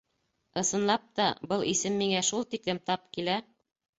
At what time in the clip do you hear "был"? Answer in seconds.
1.51-1.65